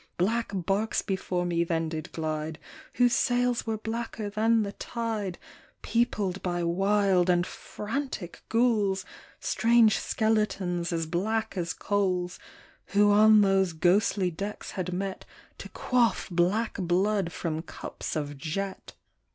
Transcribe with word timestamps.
Black 0.17 0.49
barks 0.51 1.03
before 1.03 1.45
me 1.45 1.63
then 1.63 1.87
did 1.87 2.11
glide, 2.11 2.57
Whose 2.95 3.13
sails 3.13 3.67
were 3.67 3.77
blacker 3.77 4.31
than 4.31 4.63
the 4.63 4.71
tide, 4.71 5.37
Peopled 5.83 6.41
by 6.41 6.63
wild 6.63 7.29
and 7.29 7.45
frantic 7.45 8.41
ghouls. 8.49 9.05
Strange 9.39 9.99
skeletons, 9.99 10.91
as 10.91 11.05
black 11.05 11.55
as 11.55 11.71
coals, 11.71 12.39
Who 12.87 13.11
on 13.11 13.41
those 13.41 13.73
ghostly 13.73 14.31
decks 14.31 14.71
had 14.71 14.91
met 14.91 15.23
To 15.59 15.69
quaff 15.69 16.27
black 16.31 16.79
blood 16.81 17.31
from 17.31 17.61
cups 17.61 18.15
of 18.15 18.39
jet. 18.39 18.95